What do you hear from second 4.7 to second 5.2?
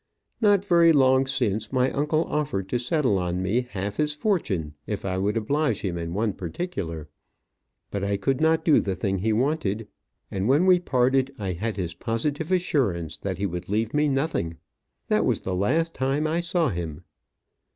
if I